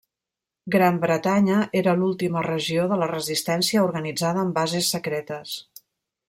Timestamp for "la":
3.03-3.11